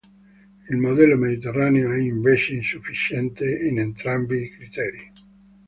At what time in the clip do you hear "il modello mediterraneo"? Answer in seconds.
0.69-1.91